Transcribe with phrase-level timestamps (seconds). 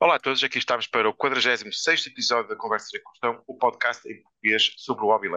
[0.00, 4.06] Olá a todos, aqui estamos para o 46º episódio da Conversa de Construção, o podcast
[4.10, 5.28] em português sobre o hobby.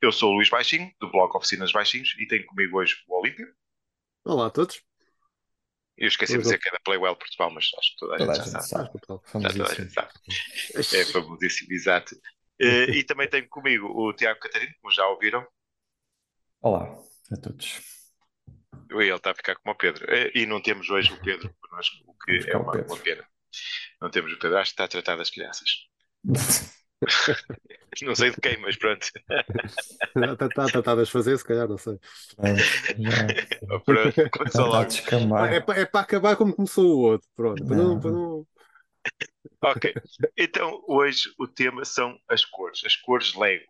[0.00, 3.46] Eu sou o Luís Baixinho, do blog Oficinas Baixinhos, e tenho comigo hoje o Olímpio.
[4.24, 4.82] Olá a todos.
[5.96, 8.34] Eu esqueci de dizer que é da Playwell Portugal, mas acho que toda a Toda
[8.34, 8.90] gente a já gente sabe.
[8.90, 9.42] sabe.
[9.42, 10.12] Já toda a gente sabe.
[11.00, 12.14] É famosíssimo, exato.
[12.60, 15.46] Eh, E também tenho comigo o Tiago Catarino, como já ouviram.
[16.60, 16.98] Olá
[17.32, 17.80] a todos.
[18.90, 20.04] E ele está a ficar como o Pedro.
[20.10, 23.26] Eh, E não temos hoje o Pedro connosco, o que é uma, uma pena.
[24.00, 25.68] Não temos o Pedro, acho que está a tratar das crianças.
[28.02, 29.06] Não sei de quem, mas pronto.
[29.06, 31.98] Está tá, tá, tá a desfazer, se calhar, não sei.
[33.84, 35.44] Pronto, já Pronto, a logo.
[35.46, 37.28] É, para é para acabar como começou o outro.
[37.34, 37.64] Pronto.
[37.64, 38.46] Para não, para não...
[39.62, 39.94] Ok,
[40.36, 43.64] então hoje o tema são as cores, as cores Lego.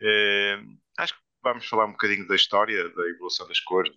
[0.00, 0.58] Eh,
[0.98, 3.92] acho que vamos falar um bocadinho da história, da evolução das cores.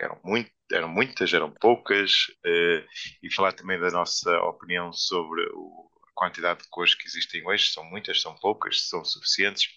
[0.00, 2.12] Eram, muito, eram muitas, eram poucas,
[2.44, 2.84] eh,
[3.22, 7.72] e falar também da nossa opinião sobre o- a quantidade de cores que existem hoje.
[7.72, 9.68] São muitas, são poucas, são suficientes,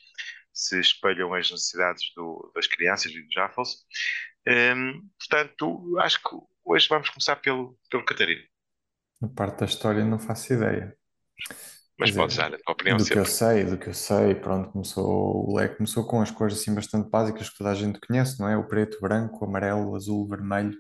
[0.53, 3.77] se espelham as necessidades do- das crianças e dos Jaffles.
[4.47, 4.73] Eh,
[5.19, 6.35] portanto, acho que
[6.65, 8.43] hoje vamos começar pelo, pelo Catarino.
[9.21, 10.95] Na parte da história não faço ideia.
[12.01, 13.31] Mas podes dizer, dar a tua opinião do que eu sempre.
[13.31, 17.09] sei, do que eu sei, pronto, começou, o Lego começou com as cores assim bastante
[17.09, 18.57] básicas que toda a gente conhece, não é?
[18.57, 20.77] O preto, branco, amarelo, azul, vermelho.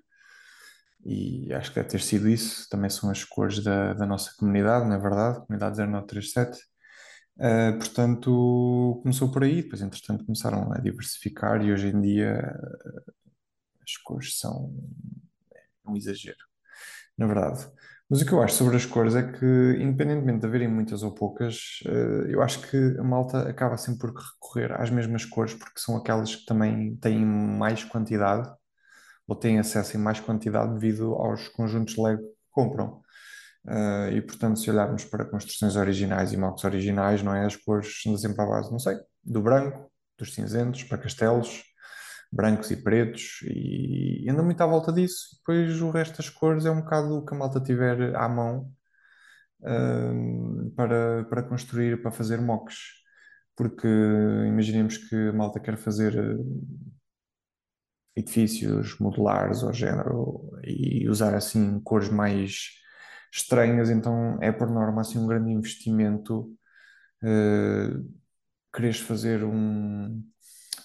[1.05, 2.67] E acho que deve ter sido isso.
[2.69, 5.39] Também são as cores da, da nossa comunidade, não é verdade?
[5.45, 6.59] Comunidade 0937.
[7.37, 13.13] Uh, portanto, começou por aí, depois, entretanto, começaram a diversificar e hoje em dia uh,
[13.83, 14.71] as cores são
[15.87, 16.37] um exagero,
[17.17, 17.67] na verdade.
[18.11, 19.45] Mas o que eu acho sobre as cores é que,
[19.79, 24.13] independentemente de haverem muitas ou poucas, uh, eu acho que a malta acaba sempre por
[24.13, 28.49] recorrer às mesmas cores porque são aquelas que também têm mais quantidade
[29.25, 32.99] ou têm acesso em mais quantidade devido aos conjuntos Lego que compram.
[33.65, 37.45] Uh, e portanto, se olharmos para construções originais e mocks originais, não é?
[37.45, 41.63] As cores andam sempre à base, não sei, do branco, dos cinzentos para castelos,
[42.31, 45.37] brancos e pretos, e anda muito à volta disso.
[45.39, 48.71] Depois o resto das cores é um bocado o que a malta tiver à mão
[49.61, 52.77] uh, para, para construir, para fazer mocks.
[53.55, 53.87] Porque
[54.47, 56.67] imaginemos que a malta quer fazer uh,
[58.15, 62.81] edifícios modulares ou género e usar assim cores mais
[63.31, 66.51] estranhas, então é por norma assim um grande investimento
[67.23, 68.21] uh,
[69.05, 70.23] fazer um,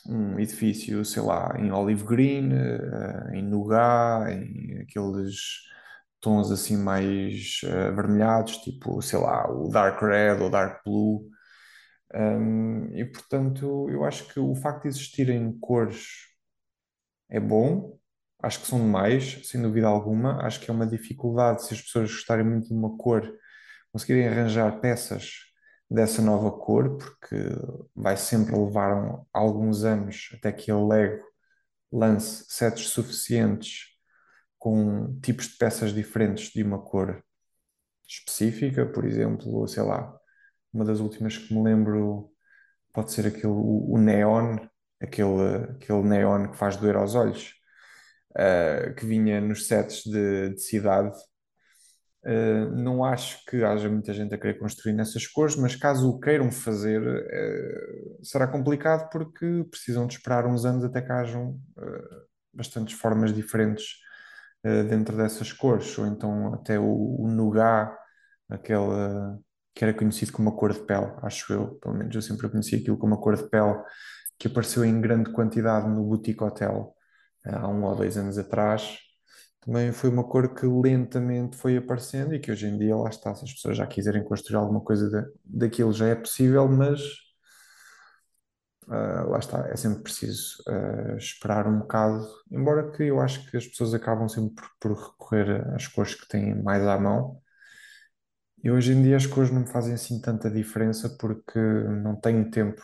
[0.09, 5.63] um edifício, sei lá, em olive green, uh, em nougat, em aqueles
[6.21, 11.29] tons assim mais uh, avermelhados, tipo, sei lá, o dark red ou dark blue.
[12.15, 16.27] Um, e portanto, eu acho que o facto de existirem cores
[17.29, 17.99] é bom,
[18.43, 20.41] acho que são demais, sem dúvida alguma.
[20.45, 23.23] Acho que é uma dificuldade se as pessoas gostarem muito de uma cor,
[23.93, 25.47] conseguirem arranjar peças
[25.91, 27.37] dessa nova cor, porque
[27.95, 31.25] vai sempre levar um- alguns anos até que a Lego
[31.93, 33.89] lance sets suficientes
[34.59, 37.23] com tipos de peças diferentes de uma cor
[38.09, 40.15] específica, por exemplo, sei lá,
[40.73, 42.31] uma das últimas que me lembro
[42.95, 44.57] pode ser aquele, o, o neon,
[45.01, 47.55] aquele, aquele neon que faz doer aos olhos
[48.33, 51.17] uh, que vinha nos sets de, de cidade.
[52.27, 56.19] Uh, não acho que haja muita gente a querer construir nessas cores, mas caso o
[56.19, 61.57] queiram fazer, uh, será complicado porque precisam de esperar uns anos até que hajam
[62.53, 63.85] bastantes formas diferentes
[64.89, 67.95] dentro dessas cores, ou então até o, o nougat,
[68.49, 69.39] aquele
[69.73, 72.77] que era conhecido como a cor de pele, acho eu, pelo menos eu sempre conheci
[72.77, 73.77] aquilo como a cor de pele,
[74.39, 76.93] que apareceu em grande quantidade no Boutique Hotel
[77.45, 78.99] há um ou dois anos atrás,
[79.67, 83.35] também foi uma cor que lentamente foi aparecendo e que hoje em dia, lá está,
[83.35, 87.01] se as pessoas já quiserem construir alguma coisa da, daquilo já é possível, mas
[88.87, 93.57] uh, lá está, é sempre preciso uh, esperar um bocado, embora que eu acho que
[93.57, 97.43] as pessoas acabam sempre por, por recorrer às cores que têm mais à mão.
[98.63, 102.49] E hoje em dia as cores não me fazem assim tanta diferença porque não tenho
[102.53, 102.81] tempo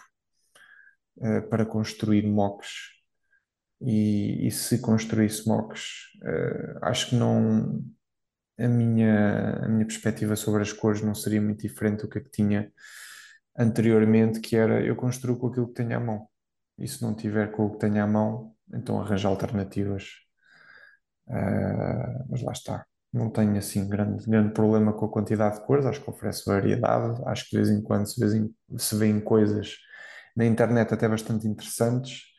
[1.18, 2.91] uh, para construir mocks
[3.84, 7.82] e, e se construísse mocks, uh, acho que não
[8.58, 12.20] a minha, a minha perspectiva sobre as cores não seria muito diferente do que a
[12.20, 12.70] que tinha
[13.58, 16.28] anteriormente, que era eu construo com aquilo que tenho à mão.
[16.78, 20.04] E se não tiver com o que tenho à mão, então arranjo alternativas.
[21.26, 22.86] Uh, mas lá está.
[23.12, 27.20] Não tenho assim grande, grande problema com a quantidade de cores, acho que oferece variedade,
[27.26, 29.76] acho que de vez em quando se, vê, se vêem coisas
[30.34, 32.31] na internet até bastante interessantes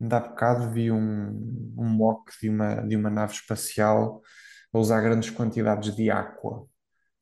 [0.00, 4.22] Ainda há bocado vi um, um mock de uma, de uma nave espacial
[4.72, 6.66] a usar grandes quantidades de água.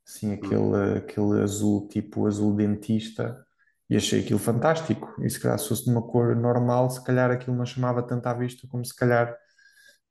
[0.07, 3.45] assim aquele, aquele azul tipo azul dentista
[3.91, 5.15] e achei aquilo fantástico.
[5.23, 8.27] E se calhar se fosse de uma cor normal, se calhar aquilo não chamava tanto
[8.27, 9.35] à vista como se calhar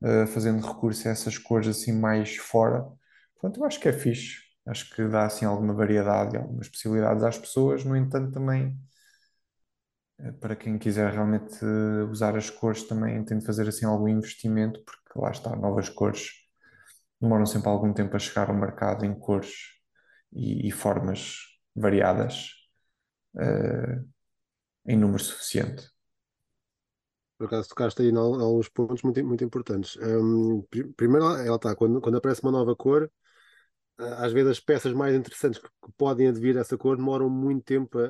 [0.02, 2.86] uh, fazendo recurso a essas cores assim mais fora.
[3.34, 4.48] Portanto, eu acho que é fixe.
[4.68, 7.84] Acho que dá assim alguma variedade e algumas possibilidades às pessoas.
[7.86, 8.78] No entanto, também
[10.40, 14.84] para quem quiser realmente uh, usar as cores também tem de fazer assim algum investimento,
[14.84, 16.32] porque lá está, novas cores
[17.22, 19.54] demoram sempre algum tempo a chegar ao mercado em cores
[20.34, 21.38] e, e formas
[21.76, 22.52] variadas
[24.88, 25.88] em número suficiente.
[27.38, 29.96] Por acaso tocaste aí em alguns pontos muito, muito importantes.
[29.98, 30.64] Um,
[30.96, 33.12] primeiro, ela está, quando, quando aparece uma nova cor,
[33.98, 37.98] às vezes as peças mais interessantes que, que podem advir essa cor demoram muito tempo
[37.98, 38.04] a,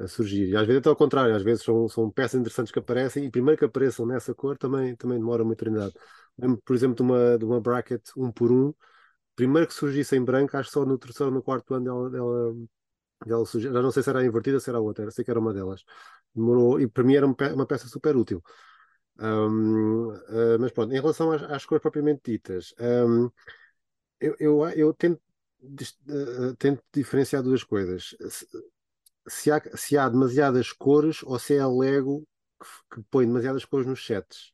[0.00, 0.48] a, a, surgir.
[0.48, 3.30] E às vezes até ao contrário, às vezes são, são peças interessantes que aparecem e
[3.30, 5.94] primeiro que apareçam nessa cor também, também demora uma eternidade.
[6.38, 8.72] Lembro, por exemplo, de uma, de uma bracket um por um,
[9.34, 12.10] primeiro que surgisse em branco, acho que só no terceiro ou no quarto ano dela,
[12.10, 12.54] dela,
[13.26, 13.72] dela surgiu.
[13.72, 15.40] Já não sei se era a invertida ou se era a outra, sei que era
[15.40, 15.84] uma delas.
[16.34, 18.42] Demorou, e para mim era uma peça super útil.
[19.18, 23.30] Um, uh, mas pronto, em relação às, às cores propriamente ditas, um,
[24.20, 25.20] eu, eu, eu tento,
[25.62, 28.16] uh, tento diferenciar duas coisas.
[28.30, 28.46] Se,
[29.28, 32.26] se, há, se há demasiadas cores ou se é a Lego
[32.60, 34.52] que, que põe demasiadas cores nos sets.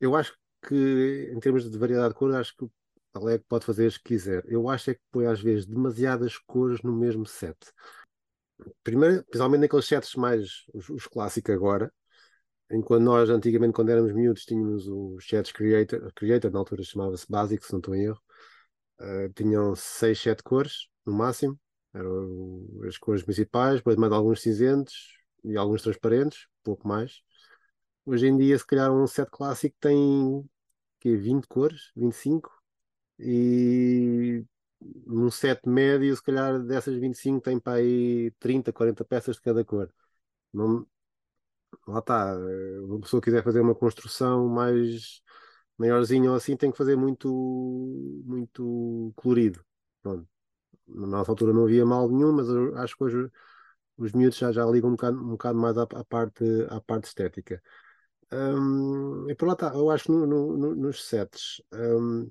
[0.00, 0.36] Eu acho
[0.66, 2.66] que, em termos de variedade de cores, acho que
[3.14, 4.44] a Lego pode fazer as que quiser.
[4.46, 7.56] Eu acho é que põe às vezes demasiadas cores no mesmo set
[8.82, 11.92] primeiro, principalmente naqueles sets mais os, os clássicos agora,
[12.70, 17.64] enquanto nós antigamente, quando éramos miúdos, tínhamos os sets Creator, Creator na altura chamava-se Básico,
[17.64, 18.22] se não estou em erro,
[19.00, 21.58] uh, tinham 6, 7 cores no máximo,
[21.92, 27.22] eram as cores principais, depois mais alguns cinzentos e alguns transparentes, pouco mais.
[28.06, 30.44] Hoje em dia, se calhar, um set clássico tem
[31.00, 32.50] que 20 cores, 25,
[33.18, 34.44] e
[35.06, 39.64] num set médio, se calhar dessas 25 tem para aí 30, 40 peças de cada
[39.64, 39.92] cor.
[40.52, 40.86] Não,
[41.86, 42.36] lá está.
[42.84, 45.22] Uma pessoa quiser fazer uma construção mais
[45.78, 47.28] maiorzinha ou assim, tem que fazer muito,
[48.24, 49.64] muito colorido.
[50.02, 50.28] Pronto.
[50.86, 52.48] Na nossa altura não havia mal nenhum, mas
[52.78, 53.30] acho que hoje
[53.96, 57.06] os miúdos já, já ligam um bocado, um bocado mais à, à, parte, à parte
[57.06, 57.62] estética.
[58.32, 62.28] Um, e por lá está, eu acho que no, no, nos sets um,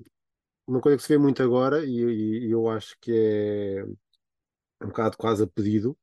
[0.67, 3.85] uma coisa que se vê muito agora, e, e, e eu acho que é
[4.83, 5.97] um bocado quase a pedido,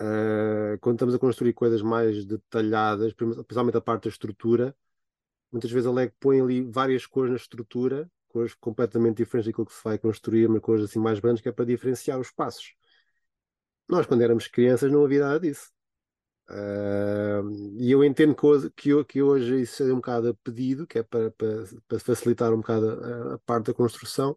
[0.00, 4.74] uh, quando estamos a construir coisas mais detalhadas, principalmente a parte da estrutura,
[5.52, 9.74] muitas vezes a LEG põe ali várias cores na estrutura, cores completamente diferentes daquilo que
[9.74, 12.74] se vai construir, mas cores assim mais brandas, que é para diferenciar os passos.
[13.88, 15.70] Nós, quando éramos crianças, não havia nada disso.
[16.48, 18.34] Uh, e eu entendo
[18.74, 22.52] que, que, hoje isso seja um bocado a pedido, que é para, para, para facilitar
[22.52, 24.36] um bocado a, a, parte da construção,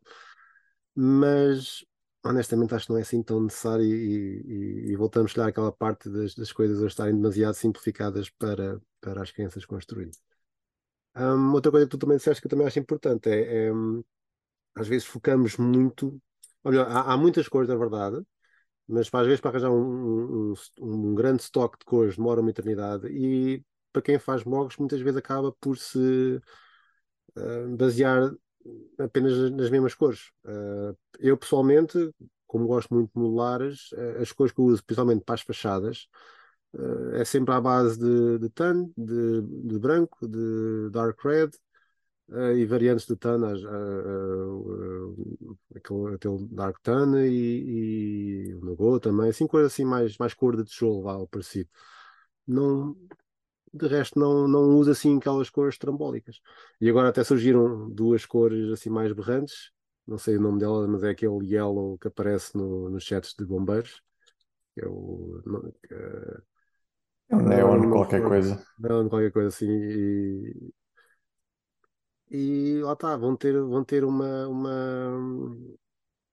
[0.95, 1.83] mas
[2.23, 6.09] honestamente acho que não é assim tão necessário e, e, e voltamos lá àquela parte
[6.09, 10.11] das, das coisas a estarem demasiado simplificadas para, para as crianças construírem.
[11.15, 13.71] Um, outra coisa que tu também disseste que eu também acho importante é, é
[14.75, 16.19] às vezes focamos muito,
[16.63, 18.21] olha, há, há muitas cores, na verdade,
[18.87, 23.07] mas às vezes para arranjar um, um, um, grande estoque de cores demora uma eternidade
[23.07, 26.41] e para quem faz blogs muitas vezes acaba por se
[27.37, 28.31] uh, basear
[28.99, 30.31] apenas nas mesmas cores.
[30.45, 32.11] Uh, eu pessoalmente,
[32.47, 36.07] como gosto muito de modulares, uh, as cores que eu uso, principalmente para as fachadas,
[37.13, 41.49] é sempre à base de, de tan, de, de branco, de dark red,
[42.29, 49.29] Uh, e variantes de tan, uh, aquele, aquele Dark Tan e, e o Nagô também,
[49.29, 51.69] assim, coisa assim mais, mais cor de tijolo, vá, parecido.
[52.47, 52.95] Não,
[53.73, 56.39] de resto, não, não usa assim aquelas cores trambólicas.
[56.79, 59.71] E agora até surgiram duas cores assim mais berrantes,
[60.07, 63.45] não sei o nome dela, mas é aquele yellow que aparece no, nos chats de
[63.45, 64.01] bombeiros.
[64.77, 65.41] é o.
[67.33, 68.65] é um neon, qualquer coisa.
[68.79, 69.67] Neon, qualquer coisa assim.
[69.67, 70.73] E,
[72.29, 75.55] e lá está, vão ter, vão ter uma, uma,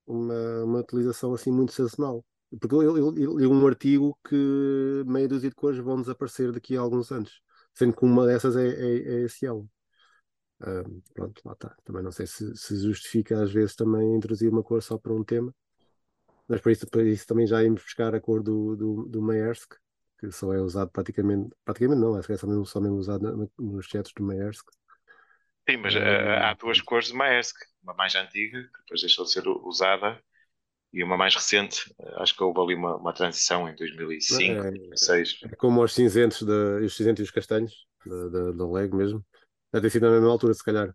[0.07, 2.25] uma, uma utilização assim muito sazonal.
[2.61, 6.77] Porque eu, eu, eu li um artigo que meia dúzia de cores vão desaparecer daqui
[6.77, 7.41] a alguns anos,
[7.73, 9.69] sendo que uma dessas é, é, é esse yellow.
[10.61, 11.75] Um, pronto, lá está.
[11.85, 15.25] Também não sei se, se justifica às vezes também introduzir uma cor só para um
[15.25, 15.55] tema,
[16.49, 19.75] mas para isso, para isso também já íamos buscar a cor do, do, do Maersk,
[20.21, 23.51] que só é usado praticamente, praticamente não, acho que é só mesmo, só mesmo usado
[23.59, 24.69] nos sets do Maersk.
[25.69, 25.99] Sim, mas uh,
[26.43, 30.23] há duas cores de Maersk, uma mais antiga, que depois deixou de ser usada,
[30.93, 31.93] e uma mais recente.
[32.17, 35.39] Acho que houve ali uma, uma transição em 2005, é, 2006.
[35.45, 39.25] É como os cinzentos, de, os cinzentos e os castanhos, da, da, da LEG mesmo.
[39.73, 40.95] Deve ter sido na mesma altura, se calhar.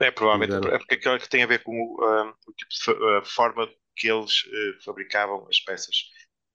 [0.00, 3.24] É, provavelmente é porque aquilo que tem a ver com uh, o tipo de a
[3.24, 5.94] forma que eles uh, fabricavam as peças.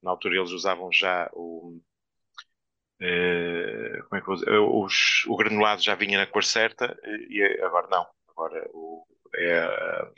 [0.02, 1.80] Na altura eles usavam já o.
[3.00, 4.60] Uh, como é que dizer?
[4.60, 6.98] Os, o granulado já vinha na cor certa
[7.30, 8.08] e agora não.
[8.30, 9.60] Agora o, é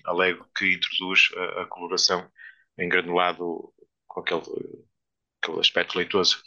[0.06, 2.30] a, Lego que introduz a, a coloração
[2.78, 3.74] em granulado
[4.08, 4.42] com aquele,
[5.42, 6.42] aquele aspecto leitoso.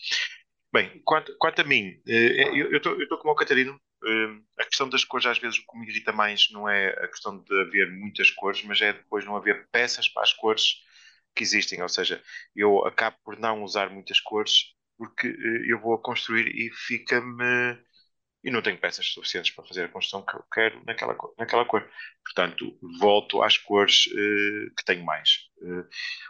[0.73, 3.79] Bem, quanto, quanto a mim, eu estou como o Catarino,
[4.59, 7.39] a questão das cores, às vezes, o que me irrita mais não é a questão
[7.39, 10.77] de haver muitas cores, mas é depois não haver peças para as cores
[11.35, 11.83] que existem.
[11.83, 12.23] Ou seja,
[12.57, 17.77] eu acabo por não usar muitas cores porque eh, eu vou a construir e fica-me.
[18.45, 21.89] E não tenho peças suficientes para fazer a construção que eu quero naquela, naquela cor.
[22.25, 25.49] Portanto, volto às cores uh, que tenho mais.
[25.59, 25.85] Uh,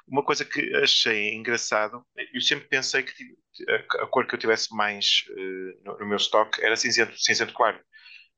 [0.06, 3.12] uma coisa que achei engraçado, eu sempre pensei que
[4.00, 7.80] a, cor que eu tivesse mais uh, no, no, meu estoque era cinzento, cinzento claro.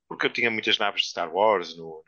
[0.09, 2.05] Porque eu tinha muitas naves de Star Wars no,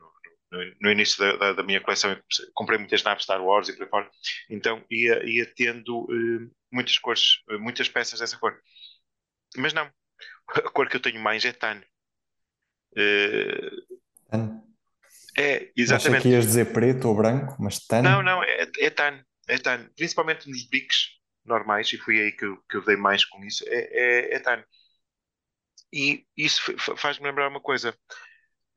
[0.53, 2.17] no, no início da, da, da, minha coleção.
[2.55, 4.11] Comprei muitas naves Star Wars e por aí fora.
[4.51, 6.07] Então ia, ia tendo
[6.73, 8.59] muitas cores, uh, muitas peças dessa cor.
[9.57, 9.91] Mas não.
[10.55, 11.83] A cor que eu tenho mais é tan.
[14.31, 14.63] tan?
[15.37, 16.17] É, exatamente.
[16.17, 18.03] Acho que ias dizer preto ou branco, mas tan.
[18.03, 19.23] Não, não, é, é tan.
[19.49, 19.89] É tan.
[19.97, 23.65] Principalmente nos bics normais, e foi aí que eu, que eu dei mais com isso,
[23.69, 24.65] é, é, é
[25.93, 26.61] E isso
[26.97, 27.97] faz-me lembrar uma coisa.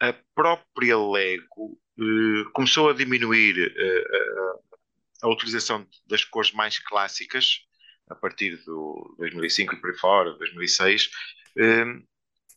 [0.02, 4.78] A própria Lego uh, começou a diminuir uh,
[5.24, 7.68] a utilização das cores mais clássicas
[8.10, 11.06] a partir do 2005 e por aí fora, 2006,
[11.58, 12.08] uh,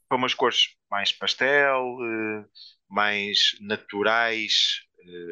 [0.08, 2.44] para umas cores mais pastel, uh,
[2.88, 4.82] mais naturais,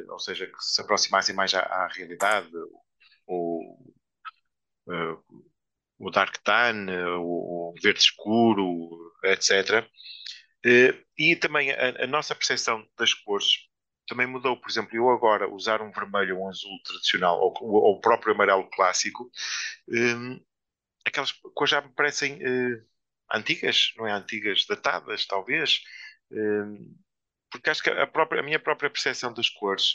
[0.09, 2.51] ou seja, que se aproximassem mais à, à realidade.
[3.27, 3.79] O,
[6.01, 6.87] o dark tan,
[7.21, 9.87] o verde escuro, etc.
[10.65, 13.47] Eh, e também a, a, nossa percepção das cores
[14.11, 14.57] também mudou.
[14.61, 18.35] Por exemplo, eu agora usar um vermelho ou um azul tradicional, ou, ou o próprio
[18.35, 19.31] amarelo clássico,
[19.89, 20.41] um,
[21.07, 22.85] aquelas cores já me parecem uh,
[23.33, 24.13] antigas, não é?
[24.13, 25.81] Antigas, datadas, talvez.
[26.31, 26.95] Um,
[27.51, 29.93] porque acho que a, própria, a minha própria percepção das cores,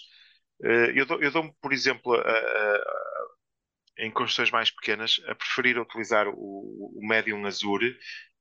[0.62, 3.06] uh, eu dou-me, dou por exemplo, a, a
[3.98, 7.80] em construções mais pequenas, a preferir utilizar o, o médium azul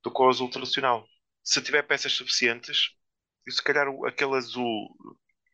[0.03, 1.07] do que o azul tradicional.
[1.43, 2.89] Se tiver peças suficientes,
[3.47, 4.89] se calhar aquele azul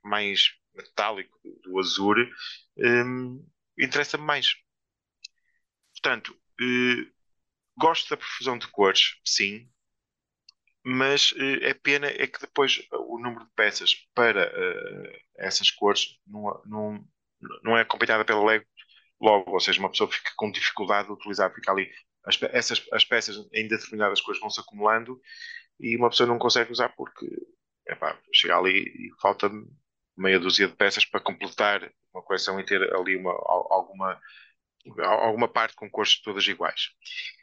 [0.04, 2.16] mais metálico do azul
[2.78, 3.46] um,
[3.78, 4.56] interessa-me mais.
[5.94, 7.12] Portanto, uh,
[7.78, 9.70] gosto da profusão de cores, sim,
[10.84, 16.20] mas uh, é pena é que depois o número de peças para uh, essas cores
[16.26, 17.08] não, não,
[17.64, 18.66] não é acompanhada pela Lego
[19.20, 21.92] logo, ou seja, uma pessoa fica com dificuldade de utilizar, fica ali,
[22.26, 25.20] as, essas, as peças em determinadas coisas vão se acumulando
[25.80, 27.28] e uma pessoa não consegue usar porque
[27.88, 29.50] epá, chega ali e falta
[30.22, 34.22] meia dúzia de peças para completar uma coleção e ter ali uma, alguma,
[35.00, 36.90] alguma parte com cores todas iguais.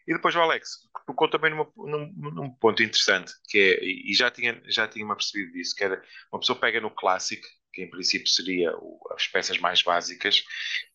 [0.07, 4.31] E depois o Alex tocou também numa, num, num, ponto interessante, que é, e já
[4.31, 7.47] tinha, já tinha me percebido disso, que era uma pessoa pega no clássico
[7.79, 10.45] que em princípio seria o, as peças mais básicas,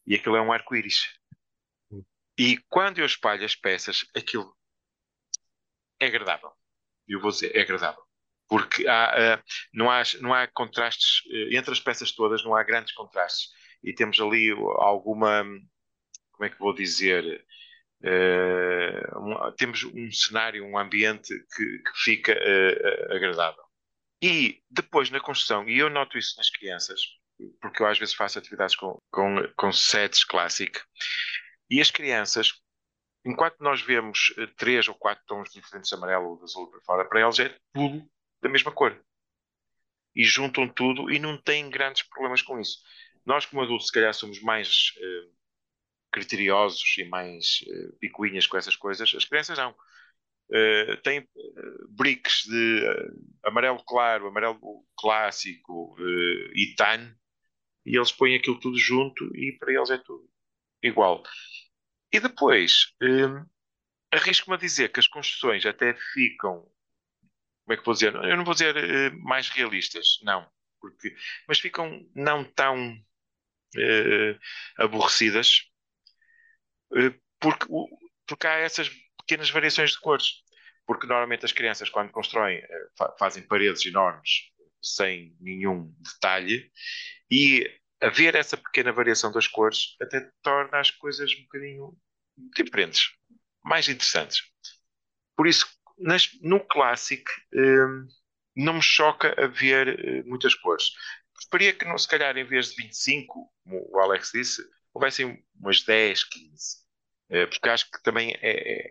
[0.05, 1.07] e aquilo é um arco-íris.
[2.37, 4.53] E quando eu espalho as peças, aquilo
[5.99, 6.51] é agradável.
[7.07, 8.03] Eu vou dizer, é agradável.
[8.53, 9.43] Porque há, uh,
[9.73, 13.49] não, há, não há contrastes, uh, entre as peças todas não há grandes contrastes.
[13.83, 15.43] E temos ali alguma,
[16.33, 17.43] como é que vou dizer,
[18.03, 22.37] uh, um, temos um cenário, um ambiente que, que fica
[23.09, 23.63] agradável.
[24.21, 27.01] E depois na construção, e eu noto isso nas crianças,
[27.59, 30.79] porque eu às vezes faço atividades com, com, com sets clássico,
[31.71, 32.53] e as crianças,
[33.25, 36.81] enquanto nós vemos eh, três ou quatro tons diferentes de amarelo ou de azul para
[36.81, 38.07] fora, para eles é tudo
[38.43, 38.95] da mesma cor.
[40.15, 42.79] E juntam tudo e não têm grandes problemas com isso.
[43.25, 45.29] Nós, como adultos, se calhar somos mais eh,
[46.11, 49.75] criteriosos e mais eh, picuinhas com essas coisas, as crianças não.
[50.49, 55.95] Uh, tem uh, bricks de uh, amarelo claro, amarelo clássico
[56.53, 57.15] e tan,
[57.85, 60.29] e eles põem aquilo tudo junto e para eles é tudo
[60.83, 61.23] igual.
[62.11, 62.93] E depois,
[64.11, 66.69] arrisco-me a dizer que as construções até ficam,
[67.65, 68.15] como é que vou dizer?
[68.15, 70.45] Eu não vou dizer mais realistas, não,
[70.79, 71.15] porque,
[71.47, 72.97] mas ficam não tão
[74.77, 75.63] aborrecidas,
[77.39, 77.65] porque,
[78.27, 80.43] porque há essas pequenas variações de cores.
[80.85, 84.51] Porque normalmente as crianças, quando constroem, eh, fazem paredes enormes
[84.81, 86.69] sem nenhum detalhe
[87.31, 87.65] e
[88.01, 91.97] haver essa pequena variação das cores até torna as coisas um bocadinho
[92.53, 93.11] diferentes,
[93.63, 94.43] mais interessantes.
[95.37, 95.65] Por isso,
[95.97, 98.07] nas, no clássico, hum,
[98.55, 100.91] não me choca haver muitas cores.
[101.49, 104.61] Preferia que, se calhar, em vez de 25, como o Alex disse,
[104.93, 106.83] houvessem umas 10, 15.
[107.49, 108.89] Porque acho que também é, é,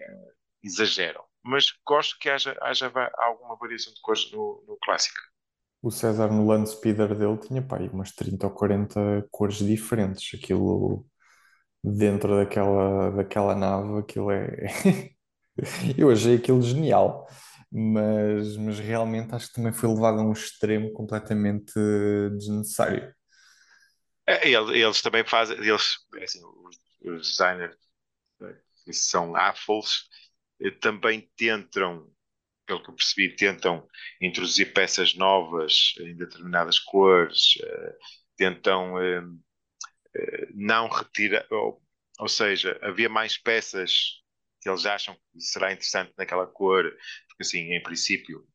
[0.62, 1.24] exageram.
[1.44, 5.18] Mas gosto que haja, haja alguma variação de cores no, no clássico.
[5.82, 10.38] O César no Land Speeder dele tinha pá, umas 30 ou 40 cores diferentes.
[10.40, 11.04] Aquilo
[11.82, 14.48] dentro daquela, daquela nave, aquilo é.
[15.98, 17.26] Eu achei aquilo genial,
[17.70, 21.72] mas, mas realmente acho que também foi levado a um extremo completamente
[22.36, 23.14] desnecessário.
[24.26, 26.40] É, eles também fazem, eles, é assim,
[27.04, 27.76] os, designers
[28.84, 30.08] que são AFOLs
[30.80, 32.08] também tentam
[32.64, 33.86] pelo que eu percebi, tentam
[34.20, 37.94] introduzir peças novas em determinadas cores, uh,
[38.36, 38.94] tentam
[40.54, 41.82] não retirar, ou,
[42.20, 44.21] ou, seja, havia mais peças
[44.62, 46.84] que eles acham que será interessante naquela cor,
[47.28, 48.46] porque assim, em princípio,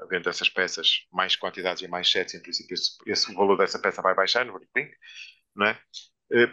[0.00, 4.02] havendo essas peças, mais quantidades e mais sets, em princípio, esse, esse valor dessa peça
[4.02, 4.90] vai baixar no Bricklink,
[5.54, 5.78] não é?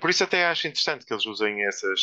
[0.02, 2.02] Por isso até acho interessante que eles usem essas,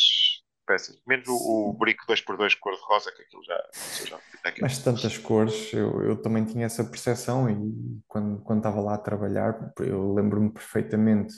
[0.67, 1.01] peças.
[1.07, 3.63] Menos o, o brico 2x2 cor-de-rosa, que aquilo já.
[4.05, 4.19] já
[4.61, 8.99] Mas tantas cores, eu, eu também tinha essa percepção e quando, quando estava lá a
[8.99, 11.33] trabalhar, eu lembro-me perfeitamente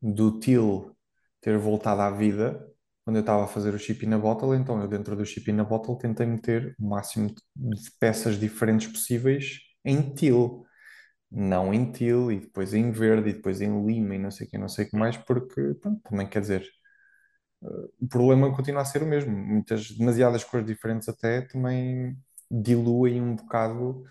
[0.00, 0.96] do Til
[1.40, 2.64] ter voltado à vida
[3.04, 5.64] quando eu estava a fazer o chip na bottle, então eu dentro do chip na
[5.64, 10.64] bottle tentei meter o máximo de peças diferentes possíveis em til,
[11.30, 14.50] não em til e depois em verde e depois em lima e não sei o
[14.50, 16.66] que, não sei o que mais, porque pronto, também quer dizer,
[18.00, 19.32] o problema continua a ser o mesmo.
[19.32, 22.16] Muitas, demasiadas cores diferentes até também
[22.50, 24.04] diluem um bocado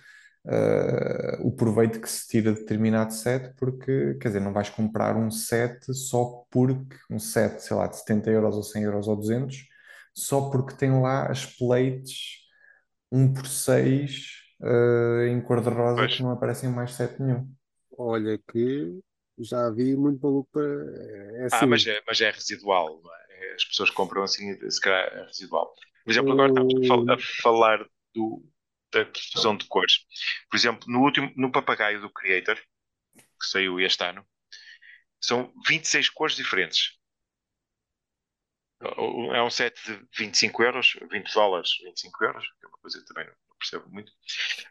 [0.45, 5.15] uh, o proveito que se tira de determinado set, porque, quer dizer, não vais comprar
[5.15, 9.15] um set só porque, um set, sei lá, de 70 euros ou 100 euros ou
[9.15, 9.67] 200,
[10.13, 12.43] só porque tem lá as plates
[13.11, 17.49] 1 por 6 uh, em cor-de-rosa que não aparecem em mais set nenhum.
[17.97, 18.99] Olha que
[19.39, 20.63] já vi muito maluco para.
[20.63, 21.57] É assim.
[21.61, 23.23] Ah, mas é, mas é residual, não é?
[23.53, 25.73] as pessoas compram assim, se calhar é residual.
[26.03, 28.43] Por exemplo, agora estamos a falar do,
[28.93, 29.99] da difusão de cores.
[30.49, 32.55] Por exemplo, no último, no papagaio do Creator,
[33.15, 34.25] que saiu este ano,
[35.21, 36.93] são 26 cores diferentes.
[39.33, 43.05] É um set de 25 euros, 20 dólares, 25 euros, que é uma coisa que
[43.05, 44.11] também não percebo muito,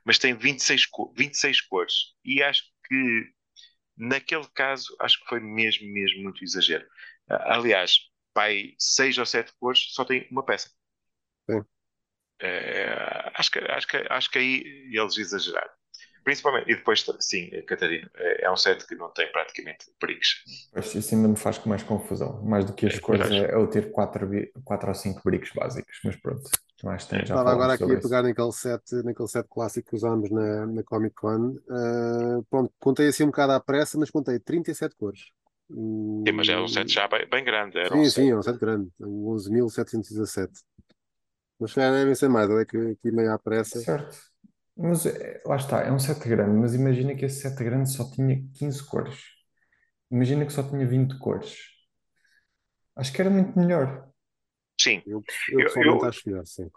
[0.05, 1.95] mas tem 26, 26 cores.
[2.25, 3.33] E acho que
[3.97, 6.87] naquele caso, acho que foi mesmo, mesmo muito exagero.
[7.29, 7.95] Aliás,
[8.35, 10.71] pai seis ou sete cores, só tem uma peça.
[11.49, 11.65] Sim.
[12.42, 15.70] É, acho, que, acho, que, acho que aí eles exageraram.
[16.24, 20.68] Principalmente, e depois, sim, Catarina, é, é um set que não tem praticamente bricks.
[20.72, 22.40] Pois, isso ainda me faz mais confusão.
[22.44, 24.28] Mais do que as é, cores, é, é eu ter quatro,
[24.64, 26.48] quatro ou cinco bricks básicos, mas pronto.
[26.85, 30.31] Mas tem, já Estava agora aqui a pegar naquele set, naquele set clássico que usámos
[30.31, 31.57] na, na Comic Con.
[31.68, 35.20] Uh, pronto, contei assim um bocado à pressa, mas contei 37 cores.
[35.70, 37.78] Sim, mas é um set já bem, bem grande.
[37.78, 38.90] Era sim, um sim, é um set grande.
[39.00, 40.50] 11.717.
[41.62, 43.81] Mas devem ser mais, é que aqui meio à pressa.
[43.81, 44.18] Certo.
[44.77, 48.11] Mas é, lá está, é um set grande, mas imagina que esse set grande só
[48.11, 49.20] tinha 15 cores.
[50.11, 51.57] Imagina que só tinha 20 cores.
[52.96, 54.09] Acho que era muito melhor.
[54.81, 55.03] Sim.
[55.07, 56.70] Eu, eu, eu acho melhor, sim.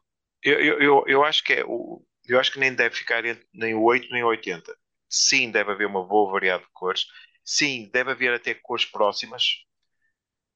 [0.43, 3.73] Eu, eu, eu, eu acho que é o, eu acho que nem deve ficar nem
[3.73, 4.75] o 8 nem o 80.
[5.09, 7.05] Sim, deve haver uma boa variedade de cores,
[7.45, 9.63] Sim, deve haver até cores próximas.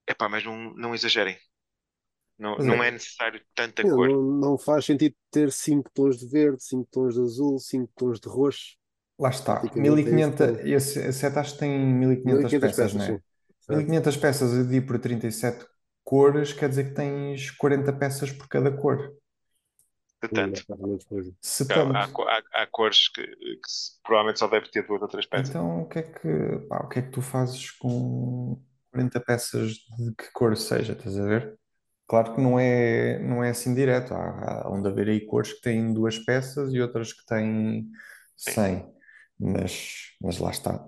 [0.07, 1.37] Epá, mas não, não exagerem.
[2.39, 2.87] Não, não é.
[2.87, 4.09] é necessário tanta não, cor.
[4.09, 8.19] Não, não faz sentido ter 5 tons de verde, 5 tons de azul, 5 tons
[8.19, 8.77] de roxo.
[9.19, 9.61] Lá está.
[9.75, 12.93] 1500, é esse, esse set acho que tem 1500, 1500 peças, peças,
[13.67, 13.77] não é?
[13.77, 15.65] 1500 peças a dividir por 37
[16.03, 19.13] cores, quer dizer que tens 40 peças por cada cor
[20.21, 20.61] de tanto.
[21.41, 21.95] Se tanto.
[21.95, 23.61] Há, há, há, cores que, que,
[24.03, 25.49] provavelmente só deve ter duas ou três peças.
[25.49, 29.71] Então, o que é que, pá, o que, é que tu fazes com 40 peças
[29.71, 30.93] de que cor seja?
[30.93, 31.57] Estás a ver?
[32.09, 34.15] Claro que não é, não é assim direto.
[34.15, 37.87] Há, há onde haver aí cores que têm duas peças e outras que têm
[38.35, 38.91] 100.
[39.39, 40.83] Mas, mas lá está.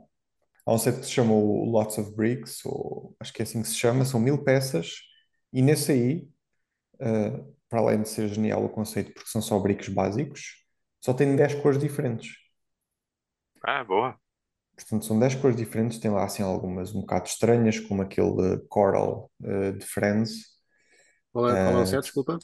[0.66, 3.68] Há um set que se chama Lots of Bricks, ou acho que é assim que
[3.68, 4.96] se chama, são mil peças,
[5.54, 6.28] e nesse aí,
[6.96, 10.66] uh, para além de ser genial o conceito, porque são só bricks básicos,
[11.00, 12.36] só tem 10 cores diferentes.
[13.64, 14.18] Ah, boa.
[14.76, 19.32] Portanto, são 10 cores diferentes, tem lá assim algumas um bocado estranhas, como aquele Coral
[19.42, 20.51] uh, de Friends.
[21.32, 22.40] Qual é, qual é o set, desculpa?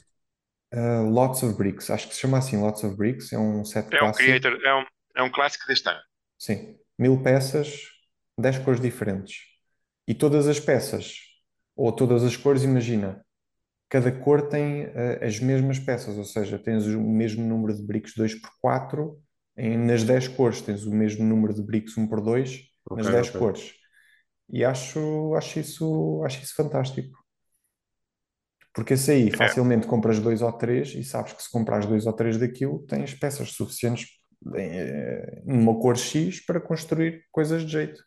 [0.72, 3.88] Uh, Lots of Bricks, acho que se chama assim Lots of Bricks, é um set
[3.90, 4.22] é clássico.
[4.22, 4.84] Um creator, é, um,
[5.16, 6.00] é um clássico deste ano.
[6.38, 7.80] Sim, mil peças,
[8.38, 9.36] 10 cores diferentes.
[10.06, 11.16] E todas as peças,
[11.76, 13.24] ou todas as cores, imagina,
[13.88, 18.14] cada cor tem uh, as mesmas peças, ou seja, tens o mesmo número de bricks
[18.16, 19.18] 2x4
[19.56, 22.62] em, nas 10 cores, tens o mesmo número de bricks 1 por 2
[22.94, 23.40] nas Ok, 10 ok.
[23.40, 23.72] cores.
[24.50, 27.16] E acho, acho isso, acho isso fantástico.
[28.78, 32.12] Porque esse aí facilmente compras dois ou três e sabes que se comprares dois ou
[32.12, 34.06] três daquilo, tens peças suficientes
[34.54, 38.00] em, eh, numa cor X para construir coisas de jeito.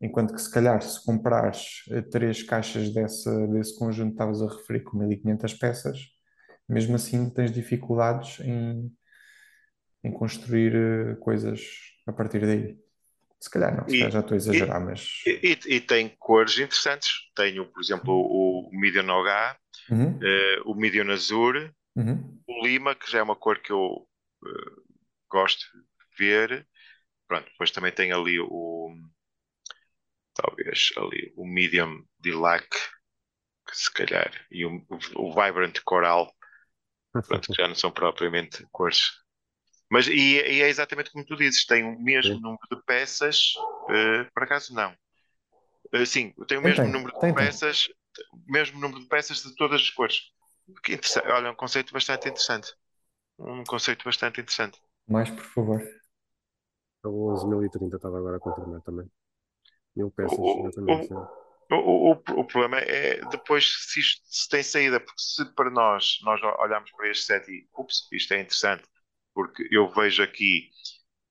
[0.00, 4.46] Enquanto que se calhar se comprares eh, três caixas dessa, desse conjunto que estavas a
[4.56, 5.98] referir com 1500 peças,
[6.66, 8.90] mesmo assim tens dificuldades em,
[10.02, 11.60] em construir eh, coisas
[12.06, 12.78] a partir daí.
[13.44, 15.00] Se calhar não, se E- calhar já estou a exagerar, mas...
[15.26, 17.10] E, e- e tem cores interessantes.
[17.34, 21.54] Tenho, por exemplo, o, o Medium H, Uhum, eh, o Medium Azul,
[21.96, 22.42] uhum.
[22.48, 24.08] o Lima, que já é uma cor que eu
[24.46, 24.82] eh,
[25.30, 26.68] gosto de ver.
[27.28, 28.94] Pronto, depois também tem ali o
[30.34, 32.68] talvez ali o Medium Lilac,
[33.68, 36.32] que se calhar, e o, o Vibrant Coral,
[37.28, 39.10] pronto, que já não são propriamente cores.
[39.94, 42.40] Mas e, e é exatamente como tu dizes, tem o mesmo Sim.
[42.40, 43.52] número de peças,
[43.88, 44.92] eh, por acaso não.
[45.92, 47.88] Eh, sim, tem o mesmo tem, número de tem, peças,
[48.32, 50.22] o mesmo número de peças de todas as cores.
[50.82, 51.28] Que interessante.
[51.28, 52.72] Olha, um conceito bastante interessante.
[53.38, 54.80] Um conceito bastante interessante.
[55.08, 55.80] Mais, por favor.
[57.04, 59.06] É o 11.030, estava agora a confirmar também.
[59.94, 61.12] Mil peças, O- o- exatamente.
[61.70, 65.70] O, o, o- o problema é depois se isto se tem saída, porque se para
[65.70, 68.84] nós nós olhamos para este set e ups, isto é interessante,
[69.34, 70.70] porque eu vejo aqui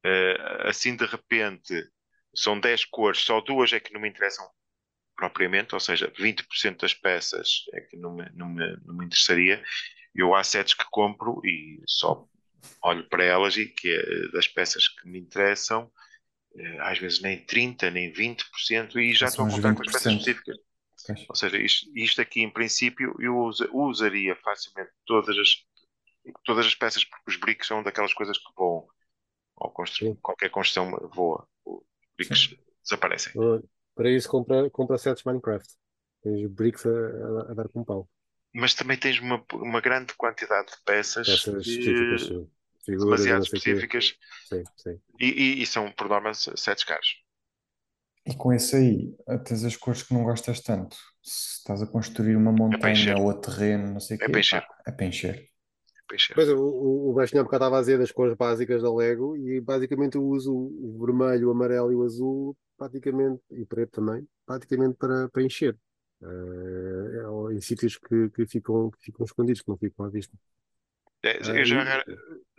[0.05, 1.73] eh, assim de repente
[2.35, 4.47] são 10 cores, só duas é que não me interessam
[5.15, 9.63] propriamente, ou seja, 20% das peças é que não me, não me, não me interessaria.
[10.15, 12.27] Eu há sets que compro e só
[12.83, 15.91] olho para elas e que é das peças que me interessam,
[16.57, 19.89] eh, às vezes nem 30%, nem 20%, e já São estou a contar com as
[19.89, 19.89] 20%.
[19.89, 20.57] peças específicas.
[21.29, 25.49] Ou seja, isto, isto aqui em princípio eu usa- usaria facilmente todas as,
[26.43, 28.88] todas as peças, porque os bricks são daquelas coisas que voam.
[29.55, 30.15] Ou constru- Sim.
[30.21, 31.47] qualquer construção voa.
[31.65, 31.83] Os
[32.17, 33.33] bricks desaparecem.
[33.95, 35.67] Para isso, compra, compra sets Minecraft.
[36.23, 38.09] Tens bricks a, a- dar com pau.
[38.53, 42.49] Mas também tens uma, uma grande quantidade de peças, Peças que- específicas, sim.
[42.86, 44.15] Figuras, e demasiado específicas
[44.49, 44.99] Sim, sim.
[45.19, 47.23] e, e- e são por norma sets caros.
[48.25, 50.95] E com esse aí, ah, tens as cores que não gostas tanto.
[51.21, 53.15] Se estás a construir uma montanha encher.
[53.17, 54.25] ou a terreno, não sei o É quê,
[54.88, 55.49] é para encher.
[56.35, 59.35] Pois, o, o, o Baixinho há bocado estava a dizer das cores básicas da Lego
[59.37, 63.91] e basicamente eu uso o vermelho, o amarelo e o azul praticamente, e o preto
[63.91, 65.77] também, praticamente para, para encher.
[67.29, 70.37] Ou em sítios que, que, ficam, que ficam escondidos, que não ficam à vista.
[71.25, 72.03] É, Ah, eu já,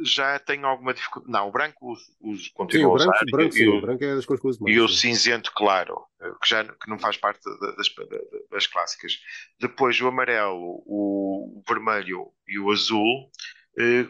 [0.00, 1.30] já tenho alguma dificuldade.
[1.30, 4.04] Não, o branco uso, uso Sim, continuo o a usar branco sim, o o, branco
[4.04, 4.74] é das cores que uso mais.
[4.74, 4.94] e o sim.
[4.94, 6.06] cinzento claro,
[6.42, 9.18] que já que não faz parte da- das, da- das clássicas.
[9.60, 13.30] Depois o amarelo, o vermelho e o azul
[13.78, 14.06] eh,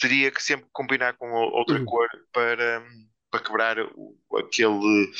[0.00, 1.84] teria que sempre combinar com o- outra Uhum.
[1.84, 2.84] cor para,
[3.32, 5.10] para quebrar o- aquele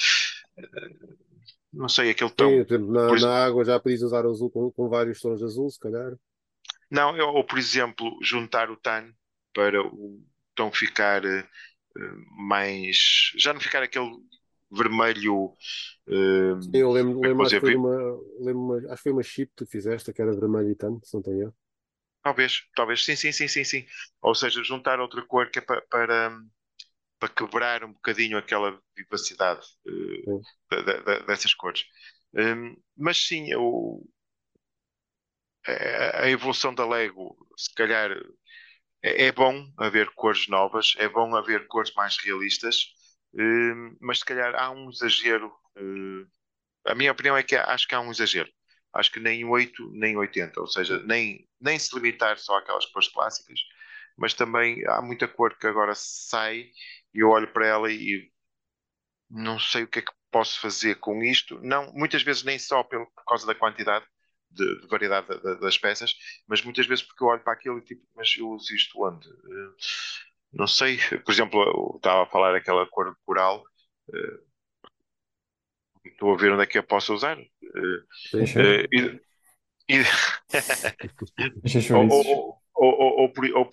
[0.57, 0.91] eh,
[1.73, 2.49] não sei, aquele tom.
[2.49, 5.39] Sim, por exemplo, na, Por na água já podias usar azul com, com vários tons
[5.41, 6.13] de azul, se calhar.
[6.93, 9.13] Não, eu- ou por exemplo, juntar o tan
[9.55, 10.23] para o
[10.57, 11.49] tom ficar eh,
[12.49, 13.33] mais.
[13.39, 14.11] Já não ficar aquele
[14.73, 15.57] vermelho.
[16.61, 17.91] Sim, eu lembro, lembro, Depois acho, foi uma,
[18.41, 21.07] lembro uma, acho que foi uma chip que tu fizeste, que era vermelho e tanto,
[21.07, 21.57] se não tenho erro.
[22.23, 23.87] Talvez, talvez, sim, sim, sim, sim, sim.
[24.21, 26.31] Ou seja, juntar outra cor que é pa- para,
[27.21, 29.67] para quebrar um bocadinho aquela vivacidade
[30.25, 30.47] Sim.
[30.71, 31.85] da- da- dessas cores.
[32.35, 34.03] Hum, mas sim, eu,
[35.67, 38.11] a, a evolução da Lego, se calhar,
[39.03, 42.89] é, é bom haver cores novas, é bom haver cores mais realistas,
[43.35, 45.53] hum, mas se calhar há um exagero.
[45.77, 46.27] eh,
[46.93, 48.51] a minha opinião é que acho que há um exagero.
[48.95, 53.09] Acho que nem 8 nem 80, ou seja, nem, nem se limitar só àquelas cores
[53.09, 53.61] clássicas,
[54.17, 56.71] mas também há muita cor que agora sai
[57.15, 58.31] e eu olho para ela e
[59.31, 61.59] não sei o que é que posso fazer com isto.
[61.63, 64.07] Não, muitas vezes nem só pelo, por causa da quantidade
[64.53, 66.15] de, de variedade da- da- das peças,
[66.47, 69.29] mas muitas vezes porque eu olho para aquilo e tipo, mas eu uso isto onde?
[69.29, 69.75] Eh,
[70.53, 73.63] não sei, por exemplo, eu estava a falar aquela cor de coral,
[74.15, 74.39] eh,
[76.05, 77.37] estou a ver onde é que eu posso usar.
[78.25, 78.45] Sim.
[78.93, 79.21] E-
[79.89, 80.05] e-
[81.65, 82.27] Encher ou, chouriços.
[82.27, 83.67] ou, ou, ou, ou por, ou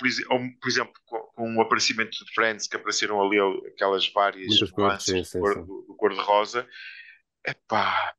[0.69, 3.37] exemplo, com, o aparecimento de Friends, que apareceram ali
[3.67, 5.65] aquelas várias Muitas cores, sim, sim, sim.
[5.65, 6.67] do- do cor-de-rosa,
[7.45, 8.13] epá,